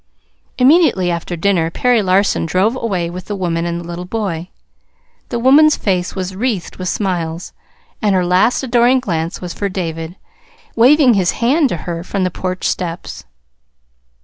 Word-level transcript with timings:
Immediately 0.57 1.11
after 1.11 1.35
dinner 1.35 1.69
Perry 1.69 2.01
Larson 2.01 2.47
drove 2.47 2.75
away 2.75 3.07
with 3.11 3.25
the 3.25 3.35
woman 3.35 3.67
and 3.67 3.79
the 3.79 3.83
little 3.87 4.03
boy. 4.05 4.49
The 5.29 5.37
woman's 5.37 5.77
face 5.77 6.15
was 6.15 6.35
wreathed 6.35 6.77
with 6.77 6.89
smiles, 6.89 7.53
and 8.01 8.15
her 8.15 8.25
last 8.25 8.63
adoring 8.63 8.99
glance 8.99 9.41
was 9.41 9.53
for 9.53 9.69
David, 9.69 10.15
waving 10.75 11.13
his 11.13 11.33
hand 11.33 11.69
to 11.69 11.77
her 11.85 12.03
from 12.03 12.23
the 12.23 12.31
porch 12.31 12.67
steps. 12.67 13.25